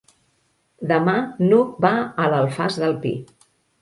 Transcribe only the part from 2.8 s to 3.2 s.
del Pi.